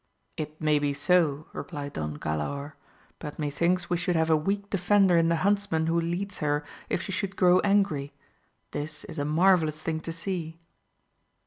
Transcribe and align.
It 0.35 0.59
may 0.59 0.79
be 0.79 0.93
so, 0.93 1.45
replied 1.53 1.93
Don 1.93 2.17
Galaor, 2.17 2.73
but 3.19 3.37
methinks 3.37 3.87
we 3.87 3.97
should 3.97 4.15
have 4.15 4.31
a 4.31 4.35
weak 4.35 4.67
defender 4.71 5.15
in 5.15 5.29
the 5.29 5.35
huntsman 5.45 5.85
who 5.85 6.01
leads 6.01 6.39
her 6.39 6.63
if 6.89 7.03
she 7.03 7.11
should 7.11 7.35
grow 7.35 7.59
angry; 7.59 8.11
this 8.71 9.03
is 9.03 9.19
a 9.19 9.25
marvellgus 9.25 9.79
thing 9.79 9.99
to 9.99 10.11
see 10.11 10.59